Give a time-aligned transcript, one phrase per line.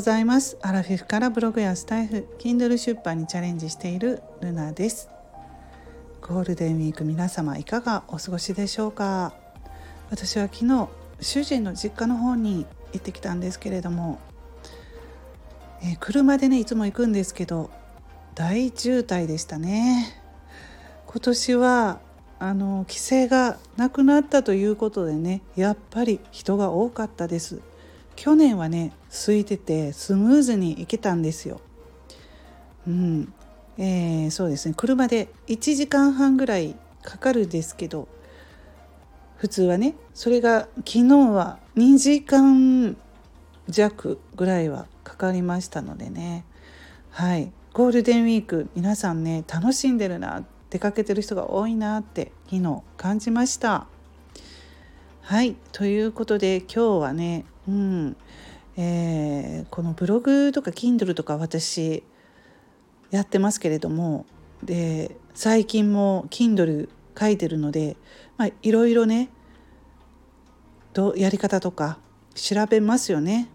[0.00, 0.56] ございます。
[0.62, 5.10] アラフィフからブログやスタイフ Kindle 出版にチャレンジしているルナです。
[6.22, 9.34] ゴールデンウィーク皆様いかがお過ごしでしょうか？
[10.08, 10.88] 私は昨日
[11.20, 12.64] 主人の実家の方に
[12.94, 14.18] 行ってきたんですけれども、
[15.82, 17.68] えー、車でねいつも行くんですけど
[18.34, 20.18] 大渋滞でしたね。
[21.08, 22.00] 今年は
[22.38, 27.60] あの規制がなくなったということでねやっぱり人が多かったです。
[28.20, 31.58] 去年はね空いててスムーズに行けたんですよ。
[32.86, 33.32] うん。
[33.78, 34.74] えー、そうですね。
[34.76, 38.08] 車で1時間半ぐらいかかるんですけど
[39.38, 42.98] 普通はねそれが昨日は2時間
[43.70, 46.44] 弱ぐらいはかかりましたのでね。
[47.08, 47.50] はい。
[47.72, 53.86] ゴールデンウィーク皆さんね楽しんでるな出かけてる人が多いなって昨日感じました。
[55.22, 55.56] はい。
[55.72, 58.16] ということで今日はねうん。
[58.76, 62.02] えー、このブログとか Kindle とか私
[63.10, 64.24] やってますけれども
[64.62, 67.96] で最近も Kindle 書いてるので、
[68.36, 69.28] まあ、いろいろね
[70.94, 71.98] どやり方とか
[72.34, 73.48] 調べますよね。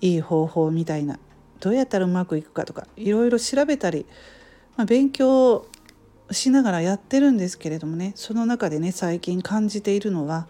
[0.00, 1.18] いい方法みたいな。
[1.60, 4.04] どうやったらうまくいくかとかいろいろ調べたり、
[4.76, 5.66] まあ、勉強
[6.30, 10.48] しながらやってるんですけれどもねその中でね最近感じているのは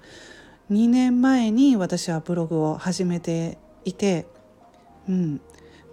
[0.70, 4.26] 2年前に私はブログを始めていて、
[5.08, 5.40] うん、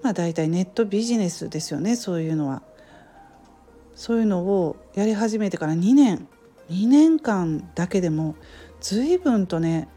[0.01, 2.61] まあ大体ネットビジネスですよねそういうのは。
[3.95, 6.29] そういうのをやり始めてから2年
[6.69, 8.35] 2年間だけでも
[8.79, 9.89] 随分とね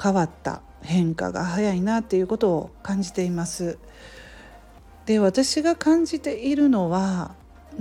[0.00, 3.78] 変わった変化が早いなっていうことを感じています。
[5.06, 7.34] で私が感じているのは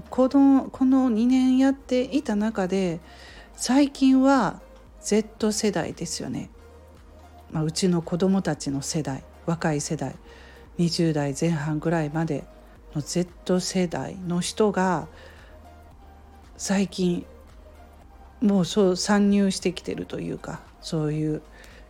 [0.09, 2.99] このこの2年やっていた中で
[3.55, 4.61] 最近は
[5.08, 6.50] Z 世代ですよね、
[7.50, 10.17] まあ、うちの子供たちの世代若い世代
[10.80, 12.43] 20代前半ぐらいまで
[12.93, 15.08] の Z 世代の人が
[16.58, 17.26] 最近
[18.42, 21.42] もうそう参入してきてるというかそういう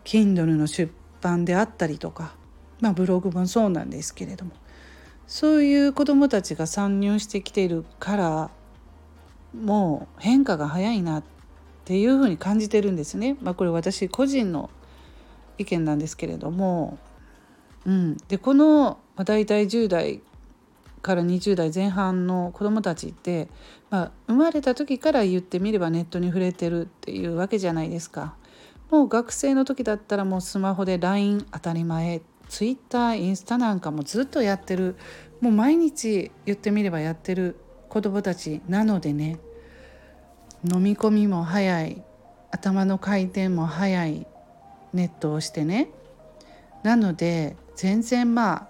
[0.03, 2.35] Kindle の出版であったりとか、
[2.81, 4.51] まあ、ブログもそうなんですけれども
[5.25, 8.51] そういう子どもたちが参入してきているから
[9.59, 11.36] もう変化が早いなって
[11.87, 13.37] っていうふうに感じてるんですね。
[13.41, 14.69] まあ、これ私個人の
[15.57, 16.97] 意見なんですけれども、
[17.85, 20.21] うん、でこの、まあ、大体10代
[21.01, 23.47] から20代前半の子どもたちって、
[23.89, 28.35] まあ、生まれた時から言ってみればネットに触れてるっていうわけじゃないですか。
[28.91, 32.19] もう学生の時だったらもうスマホで LINE 当たり前
[32.49, 34.97] Twitter インスタなんかもずっとやってる
[35.39, 37.55] もう毎日言ってみればやってる
[37.87, 39.39] 子どもたちなのでね
[40.63, 42.03] 飲み込みも早い。
[42.51, 44.25] 頭の回転も早い
[44.93, 45.89] ネットをしてね。
[46.83, 48.67] なので全然まあ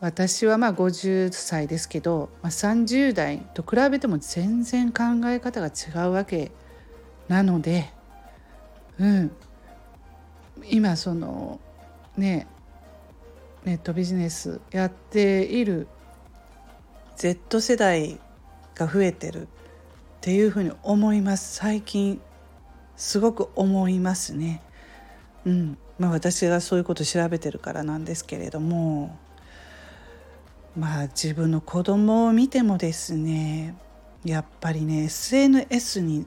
[0.00, 6.50] 私はまあ50歳ですけど、まあ、30代と比べても全然考え方が違うわけ
[7.28, 7.92] なので
[8.98, 9.30] うん。
[10.68, 11.60] 今その
[12.16, 12.46] ね
[13.64, 15.86] ネットビジネスやっている
[17.16, 18.18] Z 世代
[18.74, 19.48] が増えてる。
[20.26, 21.54] っていうふうに思います。
[21.54, 22.20] 最近
[22.96, 24.60] すごく思いますね。
[25.44, 25.78] うん。
[26.00, 29.16] まあ、私がそういうこと調べてるからなんですけれども
[30.76, 33.76] まあ自分の子供を見てもですね
[34.24, 36.26] やっぱりね SNS に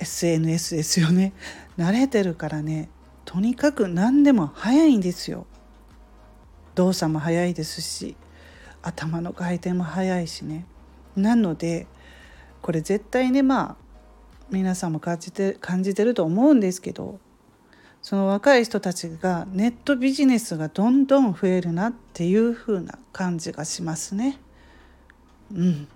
[0.00, 1.32] SNS ですよね。
[1.78, 2.88] 慣れてるからね
[3.24, 5.46] とにかく何でも早いんですよ。
[6.74, 8.16] 動作も早いですし
[8.82, 10.66] 頭の回転も早いしね。
[11.14, 11.86] なので
[12.66, 13.76] これ絶対ねまあ
[14.50, 17.20] 皆さんも感じて感じてると思うんですけど
[18.02, 24.40] その若い人たちがネットビジネスがどんどん増えるなっていう風な感じがしますね。
[25.54, 25.88] うん、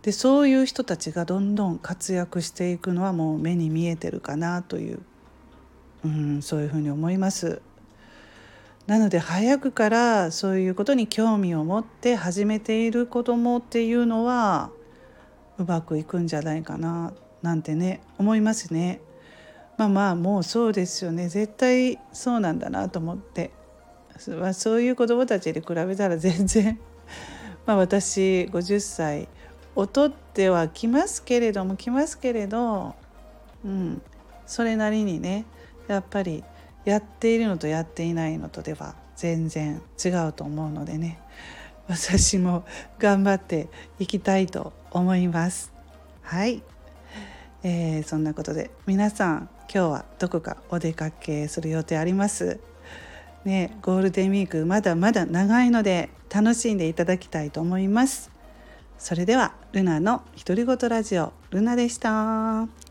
[0.00, 5.00] でそういう人たちがどんどん活躍していくのはもう目に見えてるかなという、
[6.06, 7.60] うん、そういうふうに思います。
[8.86, 14.70] なので早くからそういうことに興味を持って始めている子どもっていうのは
[15.58, 17.12] うまくいくんじゃないかな
[17.42, 19.00] なんてね思いますね。
[19.76, 21.28] まあまあもうそうですよね。
[21.28, 23.50] 絶対そうなんだなと思って。
[24.52, 26.78] そういう子どもたちに比べたら 全然。
[27.66, 29.28] まあ私50歳
[29.76, 32.94] 劣ってはきますけれどもきますけれど、
[33.64, 34.02] うん、
[34.46, 35.44] それなりにね
[35.86, 36.42] やっぱり
[36.84, 41.20] やっているのとやっていないのとでは全然違うと思うのでね。
[41.88, 42.64] 私も
[42.98, 43.68] 頑張って
[43.98, 45.72] いきたいと思います。
[46.22, 46.62] はい、
[47.62, 52.60] えー、そんなことで皆さん今日はどこかお出かけする予定あります？
[53.44, 58.30] ねゴールデンウィークまだまだ長いので楽しんでいただきたいと思います
[58.98, 62.87] それではルナの独り言ラジオルナでした。